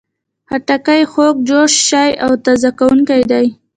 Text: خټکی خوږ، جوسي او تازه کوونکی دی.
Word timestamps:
خټکی 0.49 1.01
خوږ، 1.11 1.35
جوسي 1.47 2.09
او 2.23 2.31
تازه 2.45 2.69
کوونکی 2.79 3.21
دی. 3.31 3.45